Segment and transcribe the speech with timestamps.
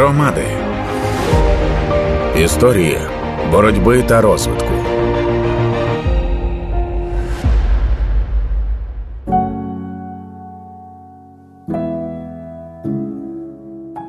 [0.00, 0.44] Громади
[2.38, 2.98] історії
[3.52, 4.68] боротьби та розвитку.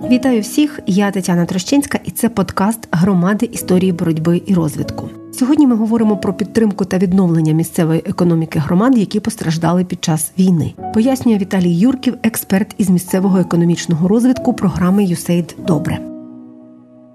[0.09, 0.79] Вітаю всіх!
[0.87, 5.09] Я Тетяна Трощинська, і це подкаст Громади історії боротьби і розвитку.
[5.31, 10.73] Сьогодні ми говоримо про підтримку та відновлення місцевої економіки громад, які постраждали під час війни.
[10.93, 15.99] Пояснює Віталій Юрків, експерт із місцевого економічного розвитку програми «ЮСЕЙД Добре.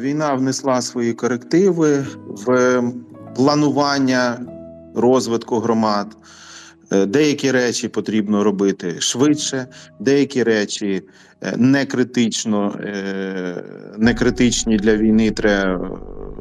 [0.00, 2.82] Війна внесла свої корективи в
[3.34, 4.38] планування
[4.94, 6.16] розвитку громад.
[6.92, 9.66] Е, деякі речі потрібно робити швидше,
[10.00, 11.02] деякі речі
[11.42, 13.64] е, не критично, е,
[13.98, 15.30] не критичні для війни.
[15.30, 15.98] Треба,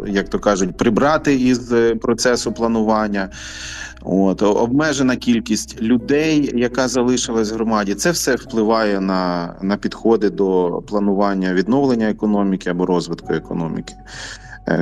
[0.07, 3.29] як то кажуть, прибрати із процесу планування.
[4.01, 10.81] От обмежена кількість людей, яка залишилась в громаді, це все впливає на на підходи до
[10.87, 13.93] планування відновлення економіки або розвитку економіки.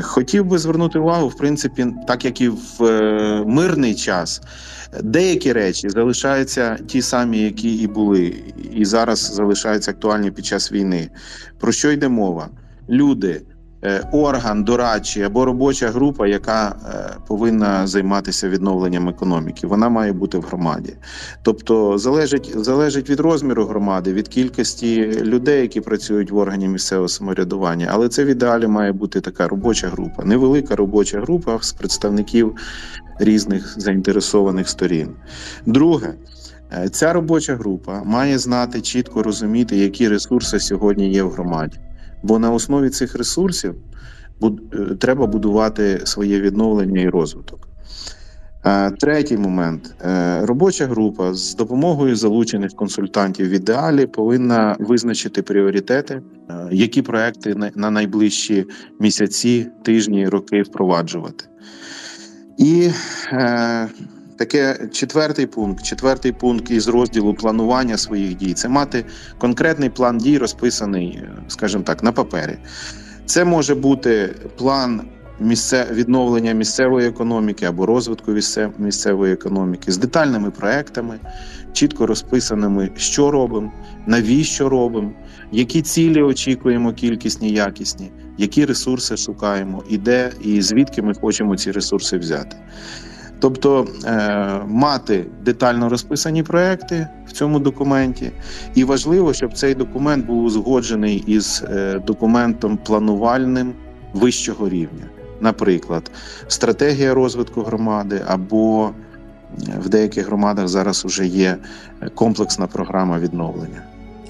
[0.01, 2.81] Хотів би звернути увагу, в принципі, так як і в
[3.45, 4.41] мирний час.
[5.03, 8.35] Деякі речі залишаються ті самі, які і були,
[8.71, 11.09] і зараз залишаються актуальні під час війни.
[11.59, 12.49] Про що йде мова?
[12.89, 13.52] Люди, е,
[14.11, 20.41] орган, дорадчий або робоча група, яка е, повинна займатися відновленням економіки, вона має бути в
[20.41, 20.93] громаді.
[21.41, 27.87] Тобто залежить залежить від розміру громади, від кількості людей, які працюють в органі місцевого самоврядування.
[27.91, 32.55] Але це в ідеалі має бути така робоча група, невелика робоча група з представників
[33.19, 35.09] різних заінтересованих сторін.
[35.65, 36.13] Друге,
[36.73, 41.79] е, ця робоча група має знати чітко розуміти, які ресурси сьогодні є в громаді,
[42.23, 43.75] бо на основі цих ресурсів
[44.43, 44.49] е,
[44.99, 47.67] треба будувати своє відновлення і розвиток.
[48.65, 49.95] Е, третій момент
[50.41, 56.21] робоча група з допомогою залучених консультантів в ідеалі повинна визначити пріоритети,
[56.71, 58.65] які проекти на найближчі
[58.99, 61.45] місяці, тижні, роки впроваджувати.
[62.57, 62.89] І
[63.31, 63.89] е,
[64.37, 65.83] таке четвертий пункт.
[65.83, 69.05] Четвертий пункт із розділу планування своїх дій це мати
[69.37, 72.57] конкретний план дій, розписаний, е, скажімо так, на папері.
[73.25, 75.01] Це може бути план
[75.39, 78.31] місце відновлення місцевої економіки або розвитку
[78.77, 81.19] місцевої економіки з детальними проектами,
[81.73, 83.71] чітко розписаними, що робимо,
[84.07, 85.11] навіщо робимо,
[85.51, 91.71] які цілі очікуємо, кількісні, якісні які ресурси шукаємо, і де і звідки ми хочемо ці
[91.71, 92.57] ресурси взяти.
[93.43, 98.31] Тобто е, мати детально розписані проекти в цьому документі,
[98.75, 103.73] і важливо, щоб цей документ був узгоджений із е, документом планувальним
[104.13, 105.05] вищого рівня,
[105.41, 106.11] наприклад,
[106.47, 111.57] стратегія розвитку громади, або е, в деяких громадах зараз вже є
[112.15, 113.81] комплексна програма відновлення.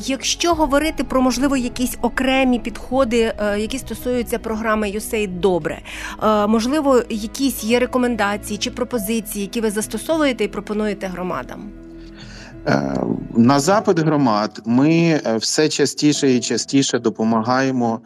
[0.06, 5.82] Якщо говорити про можливо якісь окремі підходи, е, які стосуються програми «USAID добре,
[6.24, 11.70] е, можливо, якісь є рекомендації чи пропозиції, які ви застосовуєте і пропонуєте громадам.
[12.68, 13.04] Е,
[13.36, 18.00] на запит громад ми все частіше і частіше допомагаємо,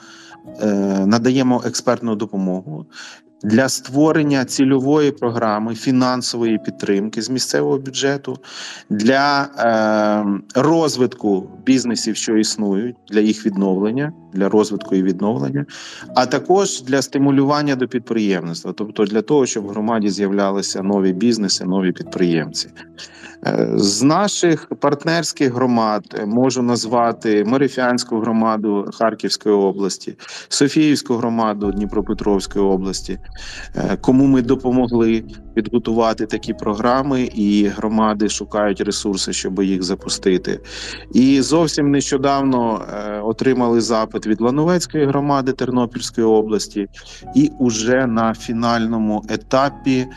[1.05, 2.85] надаємо експертну допомогу
[3.43, 8.37] для створення цільової програми фінансової підтримки з місцевого бюджету
[8.89, 9.49] для
[10.55, 15.65] е, розвитку бізнесів, що існують, для їх відновлення, для розвитку і відновлення,
[16.15, 21.65] а також для стимулювання до підприємництва, тобто для того, щоб в громаді з'являлися нові бізнеси,
[21.65, 22.69] нові підприємці.
[23.45, 30.15] Е, з наших партнерських громад е, можу назвати Марифянську громаду Харківської області,
[30.49, 33.19] Софіївську громаду Дніпропетровської області,
[34.01, 35.23] кому ми допомогли
[35.55, 40.59] підготувати такі програми, і громади шукають ресурси, щоб їх запустити.
[41.13, 42.85] І зовсім нещодавно
[43.23, 46.87] отримали запит від Лановецької громади Тернопільської області,
[47.35, 50.07] і уже на фінальному етапі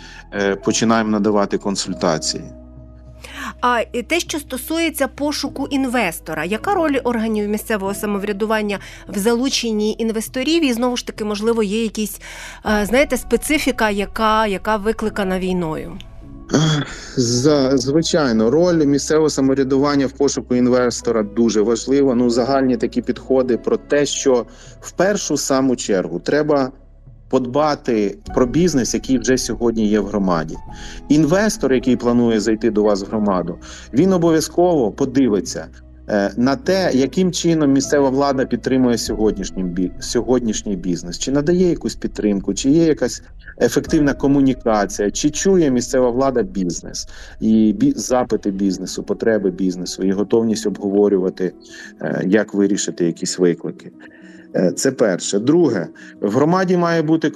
[0.64, 2.59] починаємо надавати консультації.
[3.60, 8.78] А те, що стосується пошуку інвестора, яка роль органів місцевого самоврядування
[9.08, 10.64] в залученні інвесторів?
[10.64, 12.20] І знову ж таки, можливо, є якісь
[12.66, 15.98] е, знаєте, специфіка, яка, яка викликана війною?
[17.74, 22.14] Звичайно, роль місцевого самоврядування в пошуку інвестора дуже важлива.
[22.14, 24.46] Ну, загальні такі підходи про те, що
[24.80, 26.72] в першу саму чергу треба
[27.30, 30.56] подбати про бізнес, який вже сьогодні є в громаді.
[31.08, 33.58] Інвестор, який планує зайти до вас в громаду,
[33.92, 35.66] він обов'язково подивиться.
[36.10, 42.54] Е, на те, яким чином місцева влада підтримує сьогоднішній сьогоднішній бізнес, чи надає якусь підтримку,
[42.54, 43.22] чи є якась
[43.60, 47.08] ефективна комунікація, чи чує місцева влада бізнес
[47.40, 51.52] і бі запити бізнесу, потреби бізнесу і готовність обговорювати,
[52.00, 53.92] е, як вирішити якісь виклики.
[54.56, 55.38] Е, це перше.
[55.38, 55.86] Друге,
[56.20, 57.32] в громаді має бути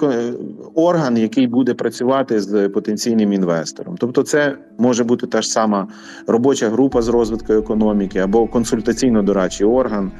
[0.75, 3.95] орган, який буде працювати з потенційним інвестором.
[3.99, 5.87] Тобто, це може бути та ж сама
[6.27, 10.11] робоча група з розвитку економіки або консультаційно-дорадчий орган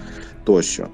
[0.46, 0.88] тощо.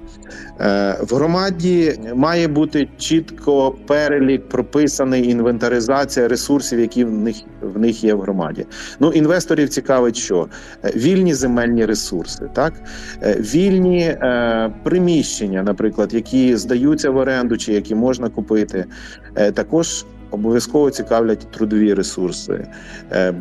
[0.60, 8.04] Е, в громаді має бути чітко перелік, прописаний інвентаризація ресурсів, які в них в них
[8.04, 8.66] є в громаді.
[9.00, 10.48] Ну, інвесторів цікавить, що
[10.84, 12.72] е, вільні земельні ресурси, так
[13.22, 18.84] е, вільні е, приміщення, наприклад, які здаються в оренду чи які можна купити,
[19.36, 22.66] е, також обов'язково цікавлять трудові ресурси.
[23.12, 23.34] Е,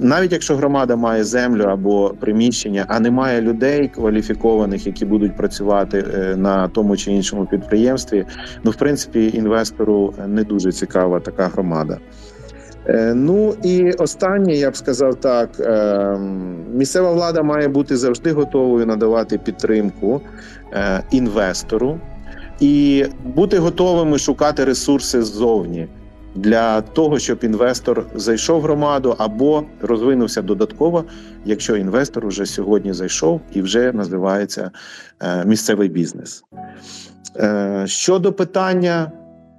[0.00, 6.36] навіть якщо громада має землю або приміщення, а немає людей кваліфікованих, які будуть працювати е,
[6.36, 8.24] на тому чи іншому підприємстві,
[8.64, 11.98] ну в принципі інвестору не дуже цікава така громада.
[12.86, 16.18] Е, ну і останнє, я б сказав так: е,
[16.74, 20.20] місцева влада має бути завжди готовою надавати підтримку
[21.10, 22.00] інвестору
[22.60, 25.88] і бути готовими шукати ресурси ззовні
[26.34, 31.04] для того, щоб інвестор зайшов в громаду або розвинувся додатково,
[31.44, 34.70] якщо інвестор вже сьогодні зайшов і вже називається
[35.20, 36.44] е, місцевий бізнес.
[37.36, 39.12] Е, щодо питання,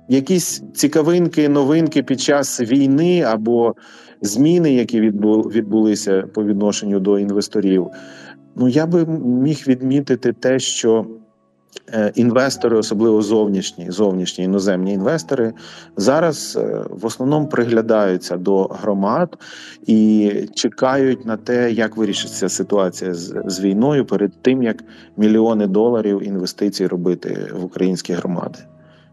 [0.09, 3.75] якісь цікавинки, новинки під час війни або
[4.21, 7.87] зміни, які відбулися по відношенню до інвесторів,
[8.55, 11.05] ну я би міг відмітити те, що
[12.15, 15.53] інвестори, особливо зовнішні, зовнішні іноземні інвестори,
[15.97, 19.37] зараз е, в основному приглядаються до громад
[19.85, 24.83] і чекають на те, як вирішиться ситуація з, з війною перед тим, як
[25.17, 28.59] мільйони доларів інвестицій робити в українські громади.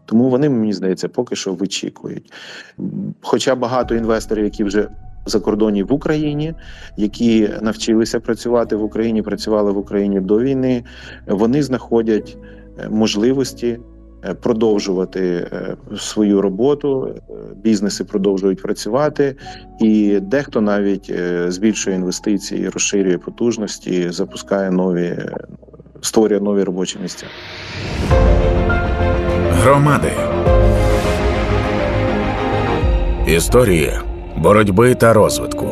[0.05, 2.33] Тому вони мені здається поки що вичікують.
[3.21, 4.87] Хоча багато інвесторів, які вже
[5.25, 6.53] за кордоні в Україні,
[6.97, 10.83] які навчилися працювати в Україні, працювали в Україні до війни,
[11.27, 12.37] вони знаходять
[12.79, 13.79] е, можливості
[14.25, 17.15] е, продовжувати е, свою роботу.
[17.63, 19.35] Бізнеси продовжують працювати,
[19.79, 21.13] і дехто навіть
[21.47, 25.17] збільшує інвестиції, розширює потужності, запускає нові,
[26.01, 27.25] створює нові робочі місця.
[29.51, 30.11] Громади.
[33.27, 35.67] Історія боротьби та розвитку.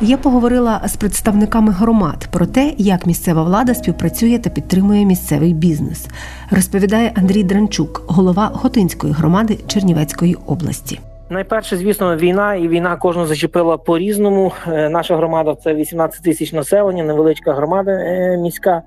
[0.00, 6.06] Я поговорила з представниками громад про те, як місцева влада співпрацює та підтримує місцевий бізнес.
[6.50, 11.00] Розповідає Андрій Дранчук, голова Хотинської громади Чернівецької області.
[11.32, 14.52] Найперше, звісно, війна, і війна кожного зачепила по різному.
[14.68, 18.82] Е, наша громада це 18 тисяч населення, невеличка громада е, міська,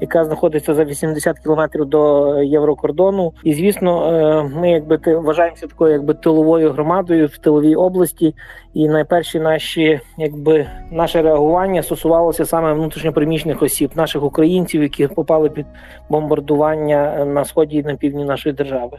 [0.00, 3.32] яка знаходиться за 80 кілометрів до єврокордону.
[3.44, 8.34] І звісно, е, ми якби вважаємося такою, якби тиловою громадою в тиловій області.
[8.74, 15.66] І найперші наші, якби наше реагування стосувалося саме внутрішньопереміщених осіб, наших українців, які попали під
[16.08, 18.98] бомбардування на сході і на півдні нашої держави.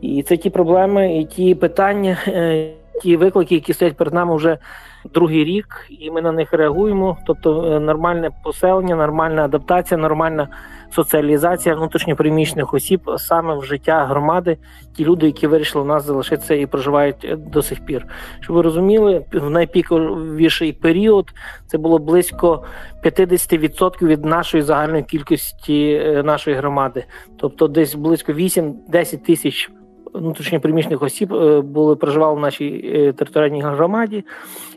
[0.00, 2.70] І це ті проблеми, і ті питання, е,
[3.02, 4.58] ті виклики, які стоять перед нами вже
[5.14, 7.16] другий рік, і ми на них реагуємо.
[7.26, 10.48] Тобто, е, нормальне поселення, нормальна адаптація, нормальна
[10.90, 14.56] соціалізація внутрішньопереміщених осіб саме в життя громади,
[14.96, 18.06] ті люди, які вирішили у нас залишитися і проживають е, до сих пір.
[18.40, 21.30] Щоб ви розуміли, в найпіковіший період
[21.66, 22.64] це було близько
[23.04, 27.04] 50% від нашої загальної кількості нашої громади,
[27.36, 29.70] тобто десь близько 8-10 тисяч
[30.14, 34.24] внутрішньоприміщених осіб е, були проживали в нашій е, територіальній громаді,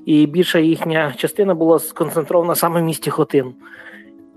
[0.06, 3.54] і більша їхня частина була сконцентрована саме в місті Хотин.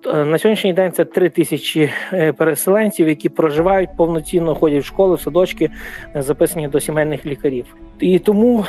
[0.06, 1.90] Е, на сьогоднішній день це три тисячі
[2.36, 5.70] переселенців, які проживають повноцінно, ходять в школи, в садочки,
[6.14, 7.64] записані до сімейних лікарів.
[8.00, 8.64] І тому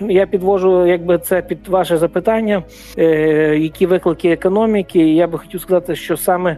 [0.00, 2.62] я підвожу, якби це під ваше запитання,
[3.56, 5.14] які виклики економіки.
[5.14, 6.56] Я би хотів сказати, що саме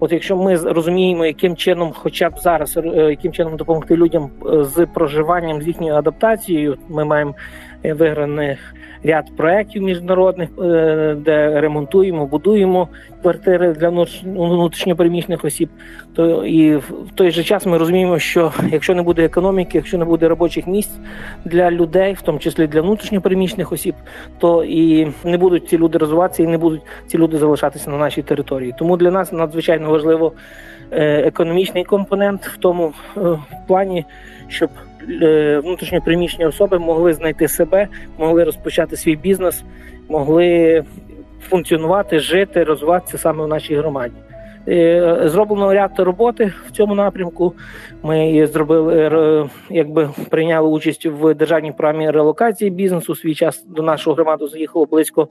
[0.00, 4.64] От якщо ми розуміємо, яким чином, хоча б зараз, е, яким чином допомогти людям е,
[4.64, 7.34] з проживанням з їхньою адаптацією, ми маємо
[7.84, 10.48] виграних ряд проєктів міжнародних,
[11.16, 12.88] де ремонтуємо, будуємо
[13.22, 13.88] квартири для
[14.24, 15.68] внутрішньопереміщених осіб.
[16.14, 20.04] То і в той же час ми розуміємо, що якщо не буде економіки, якщо не
[20.04, 20.98] буде робочих місць
[21.44, 23.94] для людей, в тому числі для внутрішньопереміщених осіб,
[24.38, 28.22] то і не будуть ці люди розвиватися, і не будуть ці люди залишатися на нашій
[28.22, 28.74] території.
[28.78, 30.40] Тому для нас надзвичайно важливо е,
[30.90, 33.20] економічний компонент в тому е,
[33.68, 34.04] плані,
[34.48, 34.70] щоб
[35.22, 37.88] е, внутрішньопереміщені особи могли знайти себе,
[38.18, 39.64] могли розпочати свій бізнес,
[40.08, 40.84] могли
[41.40, 44.14] функціонувати, жити, розвиватися саме в нашій громаді.
[44.68, 47.54] Е, зроблено ряд роботи в цьому напрямку.
[48.02, 53.14] Ми зробили е, якби прийняли участь в державній програмі релокації бізнесу.
[53.14, 55.28] Свій час до нашого громаду заїхало близько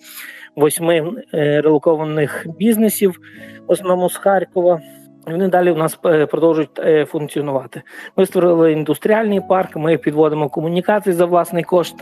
[0.56, 3.20] восьми е, релокованих бізнесів,
[3.68, 4.82] в основному з Харкова.
[5.28, 7.82] Вони далі у нас е, продовжують е, функціонувати.
[8.18, 11.96] Ми створили індустріальний парк, ми підводимо комунікації за власний кошт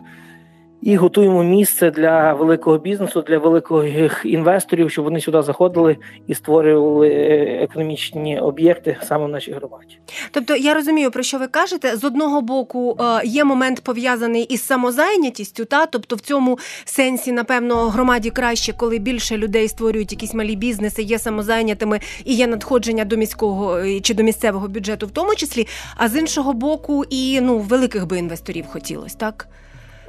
[0.86, 5.98] і готуємо місце для великого бізнесу, для великих інвесторів, щоб вони сюди заходили
[6.28, 9.98] і створювали е, економічні об'єкти саме в нашій громаді.
[10.32, 11.98] Тобто я розумію, про що ви кажете.
[11.98, 17.76] З одного боку е, є момент пов'язаний із самозайнятістю, та тобто в цьому сенсі, напевно,
[17.76, 23.18] громаді краще, коли більше людей створюють якісь малі бізнеси, є самозайнятими і є надходження до
[23.18, 25.68] міського е, чи до місцевого бюджету, в тому числі.
[25.96, 29.48] А з іншого боку, і ну великих би інвесторів хотілося, так.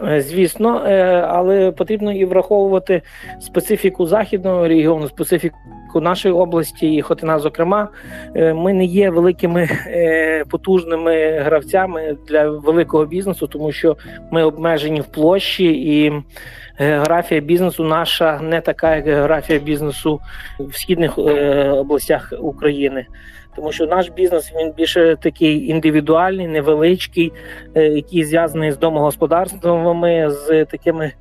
[0.03, 3.03] Е, звісно, е, але потрібно і враховувати
[3.41, 5.57] специфіку західного регіону, специфіку
[6.01, 7.89] нашої області, і Хотина, зокрема,
[8.37, 9.69] е, ми не є великими
[10.51, 13.97] потужними гравцями для великого бізнесу, тому що
[14.31, 16.13] ми обмежені в площі, і
[16.77, 20.21] географія бізнесу наша не така, як географія бізнесу
[20.59, 23.07] в східних областях України
[23.57, 27.33] тому що наш бізнес він більше такий індивідуальний, невеличкий,
[27.75, 31.13] е, який зв'язаний з домогосподарствами, з такими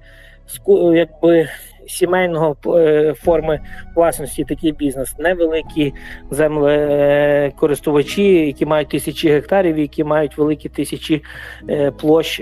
[0.93, 1.47] якби
[1.87, 3.59] сімейного е, форми
[3.95, 4.43] власності.
[4.43, 5.93] Такий бізнес, невеликі
[6.31, 11.23] землекористувачі, які мають тисячі гектарів, які мають великі тисячі
[11.69, 12.39] е, площ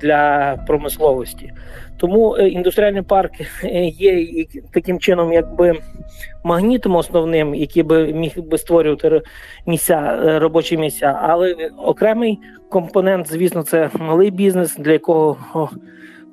[0.00, 1.52] для промисловості.
[1.96, 3.32] Тому е, індустріальний парк
[3.64, 5.72] е, є таким чином, якби
[6.44, 9.22] магнітом основним, який би міг би створювати
[9.66, 11.18] місця, е, робочі місця.
[11.22, 12.38] Але окремий
[12.70, 15.70] компонент, звісно, це малий бізнес, для якого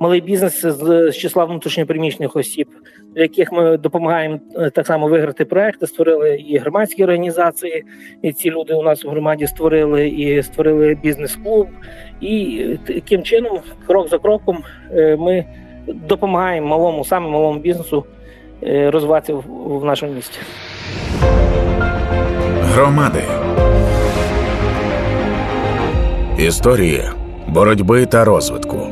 [0.02, 2.68] малий бізнес з числа внутрішньопереміщених осіб,
[3.16, 4.40] для яких ми допомагаємо
[4.74, 5.88] так само виграти проекти.
[5.88, 7.84] Створили і громадські організації.
[8.22, 11.68] І ці люди у нас у громаді створили і створили бізнес-клуб.
[12.22, 14.64] І таким чином, крок за кроком,
[15.18, 15.46] ми
[15.88, 18.06] допомагаємо малому, саме малому бізнесу
[18.64, 20.40] е, розвиватися в нашому місті.
[22.62, 23.24] Громади.
[26.40, 27.02] Історії
[27.48, 28.91] боротьби та розвитку.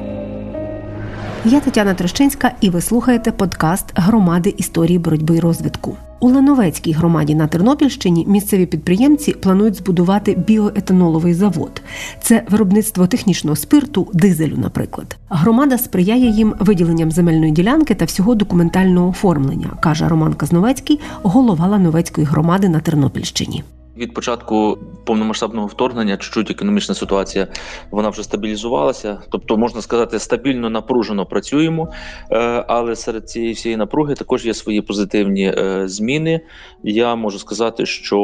[1.46, 5.98] Я Тетяна Трощинська, і ви слухаєте подкаст Громади історії боротьби і розвитку.
[6.20, 11.82] У Лановецькій громаді на Тернопільщині місцеві підприємці планують збудувати біоетаноловий завод.
[12.22, 15.18] Це виробництво технічного спирту, дизелю, наприклад.
[15.30, 22.28] Громада сприяє їм виділенням земельної ділянки та всього документального оформлення, каже Роман Казновецький, голова Лановецької
[22.28, 23.64] громади на Тернопільщині.
[24.00, 27.48] Від початку повномасштабного вторгнення чуть-чуть економічна ситуація
[27.92, 29.22] вона вже стабілізувалася.
[29.32, 31.90] Тобто, можна сказати, стабільно напружено працюємо,
[32.32, 36.42] е, але серед цієї всієї напруги також є свої позитивні е, зміни.
[36.84, 38.18] Я можу сказати, що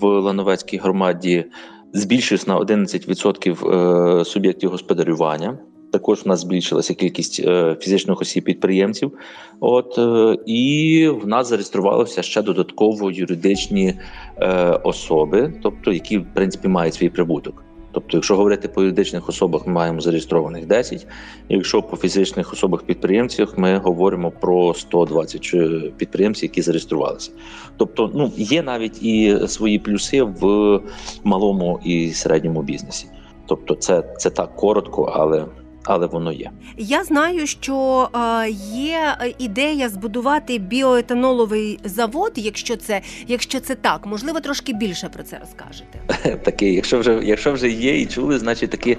[0.00, 1.44] в Лановецькій громаді
[1.92, 5.58] збільшився на 11% е, суб'єктів господарювання.
[5.92, 9.12] Також в нас збільшилася кількість е, фізичних осіб підприємців.
[9.60, 13.94] От е, і в нас зареєструвалося ще додатково юридичні
[14.36, 14.48] е,
[14.84, 17.64] особи, тобто які в принципі мають свій прибуток.
[17.92, 21.06] Тобто, якщо говорити по юридичних особах, ми маємо зареєстрованих 10,
[21.48, 25.54] Якщо по фізичних особах підприємцях ми говоримо про 120
[25.96, 27.30] підприємців, які зареєструвалися.
[27.76, 30.80] Тобто, ну є навіть і свої плюси в
[31.24, 33.06] малому і середньому бізнесі.
[33.46, 35.46] Тобто, це це так коротко, але
[35.84, 36.50] але воно є.
[36.76, 42.32] Я знаю, що е, є ідея збудувати біоетаноловий завод.
[42.36, 45.98] Якщо це якщо це так, можливо, трошки більше про це розкажете.
[46.44, 48.96] Такий, якщо вже якщо вже є і чули, значить такі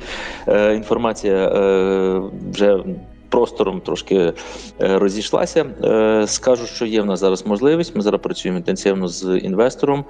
[0.48, 2.22] е, інформація е,
[2.52, 2.84] вже.
[3.32, 4.34] Простором трошки е,
[4.80, 5.66] розійшлася.
[5.84, 7.96] Е, скажу, що є в нас зараз можливість.
[7.96, 10.06] Ми зараз працюємо інтенсивно з інвестором.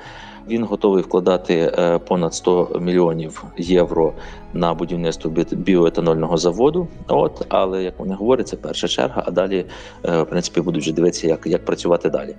[0.47, 4.13] Він готовий вкладати е, понад 100 мільйонів євро
[4.53, 6.87] на будівництво біоетанольного заводу.
[7.07, 9.23] От але як вони говорять, це перша черга.
[9.25, 9.65] А далі
[10.05, 12.35] е, в принципі будуть вже дивитися, як як працювати далі.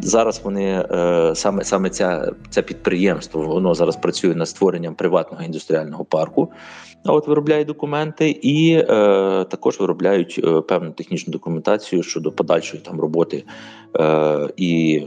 [0.00, 6.04] Зараз вони е, саме саме ця це підприємство, воно зараз працює над створенням приватного індустріального
[6.04, 6.52] парку.
[7.04, 8.84] От виробляє документи і е,
[9.44, 13.44] також виробляють певну технічну документацію щодо подальшої там роботи
[14.00, 15.02] е, і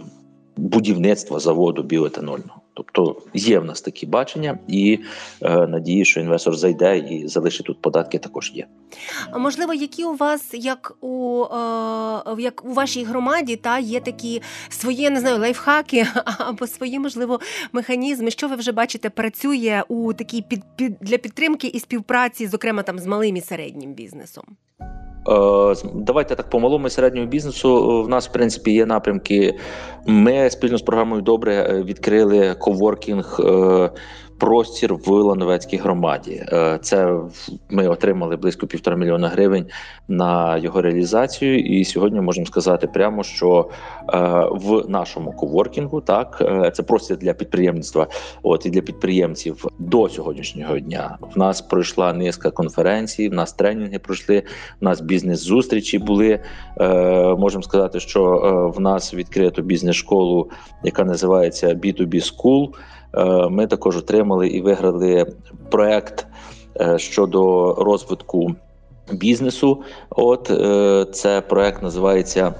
[0.60, 2.62] будівництва заводу біоетанольного.
[2.74, 5.00] Тобто є в нас такі бачення, і
[5.42, 8.18] е, надії, що інвестор зайде і залишить тут податки.
[8.18, 8.68] Також є.
[9.32, 14.42] А можливо, які у вас, як у е, як у вашій громаді, та є такі
[14.70, 17.40] свої не знаю, лайфхаки або свої, можливо,
[17.72, 22.84] механізми, що ви вже бачите, працює у такій під, під для підтримки і співпраці, зокрема
[22.84, 24.44] там з малим і середнім бізнесом.
[25.28, 28.04] Е, давайте так по малому і середньому бізнесу.
[28.04, 29.60] В нас в принципі є напрямки.
[30.06, 33.90] Ми спільно з програмою добре е, відкрили коворкінг е,
[34.40, 36.44] простір в Лановецькій громаді.
[36.52, 37.20] Е, це
[37.70, 39.66] ми отримали близько півтора мільйона гривень
[40.08, 41.60] на його реалізацію.
[41.60, 43.70] І сьогодні можемо сказати прямо, що
[44.14, 44.18] е,
[44.52, 48.08] в нашому коворкінгу так е, це простір для підприємництва.
[48.44, 53.30] От і для підприємців до сьогоднішнього дня в нас пройшла низка конференцій.
[53.30, 54.44] В нас тренінги пройшли.
[54.82, 56.40] В нас бізнес-зустрічі були.
[57.38, 58.24] Можемо сказати, що
[58.78, 60.50] в нас відкрито бізнес-школу,
[60.84, 62.70] яка називається B2B School.
[63.18, 65.26] Е, ми також отримали і виграли
[65.70, 66.28] проект
[66.82, 68.56] е, щодо розвитку
[69.12, 69.84] бізнесу.
[70.10, 72.54] От е, це проект називається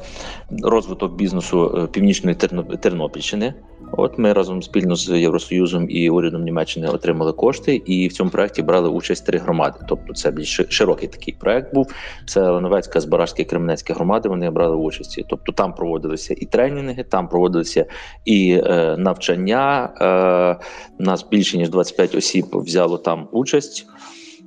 [0.64, 2.36] розвиток бізнесу Північної
[2.82, 3.54] Тернопільщини.
[3.92, 8.62] От ми разом спільно з Євросоюзом і урядом Німеччини отримали кошти, і в цьому проекті
[8.62, 9.80] брали участь три громади.
[9.88, 11.94] Тобто, це більш широкий такий проект був.
[12.28, 14.30] Це Леновецька, Збаражська і Кременецька громади.
[14.30, 15.24] Вони брали участь.
[15.30, 17.86] Тобто там проводилися і тренінги, там проводилися
[18.26, 19.90] і е, навчання.
[20.02, 20.66] Е,
[21.00, 23.86] Нас більше ніж 25 осіб взяло там участь.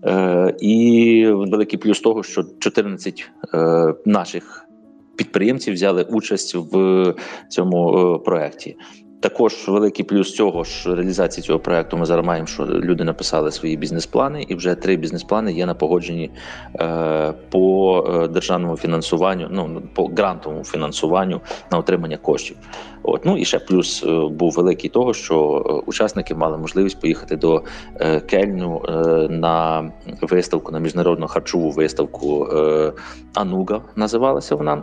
[0.04, 4.66] Е, І великий плюс того, що 14 е, наших
[5.16, 7.14] підприємців взяли участь в
[7.48, 8.76] цьому е, проєкті.
[9.22, 11.96] Також великий плюс цього ж реалізації цього проекту.
[11.96, 16.30] Ми зараз маємо, що люди написали свої бізнес-плани, і вже три бізнес-плани є на погодженні
[16.80, 21.40] е, по е, державному фінансуванню, ну по грантовому фінансуванню
[21.72, 22.56] на отримання коштів.
[23.02, 25.36] От ну і ще плюс е, був великий того, що
[25.86, 27.62] учасники мали можливість поїхати до
[28.26, 28.92] Кельну е,
[29.30, 32.48] на виставку на міжнародну харчову виставку
[33.34, 34.82] Ануга називалася вона,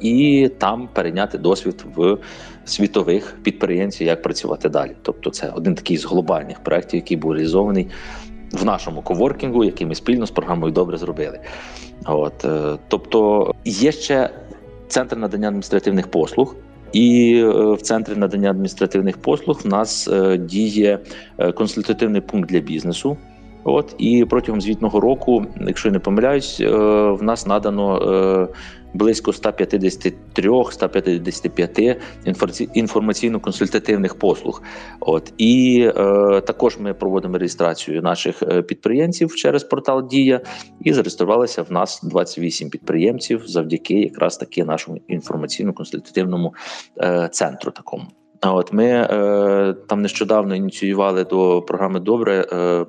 [0.00, 2.18] і там перейняти досвід в
[2.64, 4.92] світових підприємців, як працювати далі.
[5.02, 7.88] Тобто, це один такий з глобальних проєктів, який був реалізований
[8.52, 11.40] в нашому коворкінгу, який ми спільно з програмою добре зробили.
[12.04, 14.30] От е, тобто є ще
[14.88, 16.56] центр надання адміністративних послуг.
[16.92, 20.98] І е, в центрі надання адміністративних послуг в нас е, діє
[21.54, 23.16] консультативний пункт для бізнесу.
[23.64, 28.48] От і протягом звітного року, якщо я не помиляюсь, в нас надано
[28.94, 32.00] близько 153-155
[32.74, 34.62] інформаційно-консультативних послуг.
[35.00, 40.40] От і е, також ми проводимо реєстрацію наших е, підприємців через портал Дія
[40.80, 46.50] і зареєструвалися в нас 28 підприємців завдяки якраз таки нашому інформаційно-консультативному
[47.02, 47.70] е, центру.
[47.70, 48.04] Такому.
[48.42, 52.86] От ми е, там нещодавно ініціювали до програми Добре е,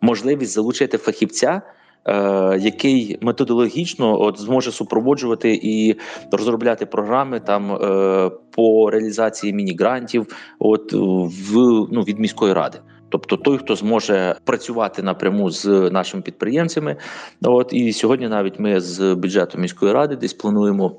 [0.00, 1.62] можливість залучити фахівця.
[2.08, 5.96] Е, який методологічно от зможе супроводжувати і
[6.32, 10.26] розробляти програми там е, по реалізації міні-грантів,
[10.58, 11.56] от в
[11.92, 12.78] ну від міської ради.
[13.08, 16.96] Тобто той, хто зможе працювати напряму з нашими підприємцями,
[17.42, 20.96] от і сьогодні навіть ми з бюджету міської ради десь плануємо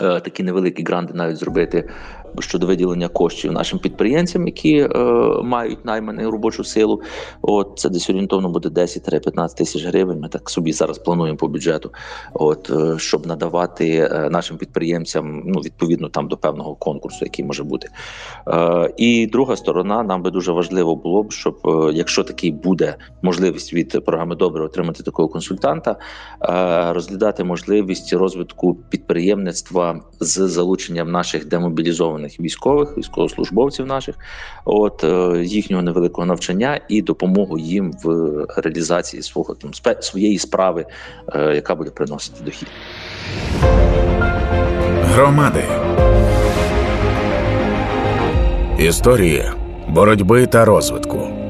[0.00, 1.90] е, такі невеликі гранти навіть зробити
[2.38, 4.88] щодо виділення коштів нашим підприємцям, які е,
[5.42, 7.02] мають найману робочу силу.
[7.42, 10.20] От це десь орієнтовно буде 10-15 тисяч гривень.
[10.20, 11.90] Ми так собі зараз плануємо по бюджету,
[12.34, 17.64] от е, щоб надавати е, нашим підприємцям ну відповідно там до певного конкурсу, який може
[17.64, 17.88] бути.
[18.48, 22.96] Е, І друга сторона нам би дуже важливо було б, щоб е, якщо такий буде
[23.22, 25.96] можливість від програми добре отримати такого консультанта,
[26.42, 34.14] е, розглядати можливість розвитку підприємництва з залученням наших демобілізованих мобілізованих військових, військовослужбовців наших,
[34.64, 40.86] от е, їхнього невеликого навчання і допомогу їм в реалізації свого там своєї справи,
[41.34, 42.68] е, яка буде приносити дохід.
[45.02, 45.64] Громади
[48.78, 49.44] історії
[49.88, 51.40] боротьби та розвитку.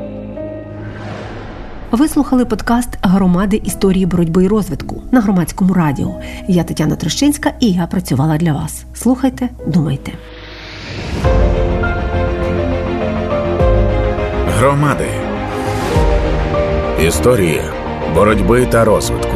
[1.91, 6.21] Ви слухали подкаст Громади історії боротьби і розвитку на громадському радіо.
[6.49, 8.85] Я Тетяна Трощинська і я працювала для вас.
[8.95, 10.13] Слухайте, думайте.
[14.61, 15.09] Громади
[17.03, 17.61] історії
[18.15, 19.35] боротьби та розвитку.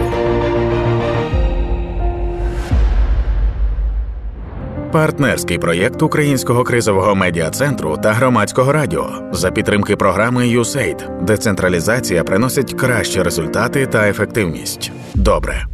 [4.93, 11.25] Партнерський проєкт Українського кризового медіа центру та громадського радіо за підтримки програми USAID.
[11.25, 14.93] Децентралізація приносить кращі результати та ефективність.
[15.15, 15.74] Добре.